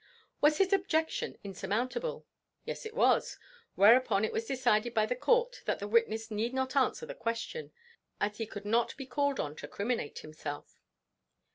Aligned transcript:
Was 0.41 0.57
his 0.57 0.73
objection 0.73 1.37
insurmountable? 1.43 2.25
Yes, 2.65 2.87
it 2.87 2.95
was; 2.95 3.37
whereupon 3.75 4.25
it 4.25 4.33
was 4.33 4.47
decided 4.47 4.95
by 4.95 5.05
the 5.05 5.15
court 5.15 5.61
that 5.65 5.77
the 5.77 5.87
witness 5.87 6.31
need 6.31 6.55
not 6.55 6.75
answer 6.75 7.05
the 7.05 7.13
question, 7.13 7.71
as 8.19 8.39
he 8.39 8.47
could 8.47 8.65
not 8.65 8.97
be 8.97 9.05
called 9.05 9.39
on 9.39 9.55
to 9.57 9.67
criminate 9.67 10.17
himself. 10.25 10.79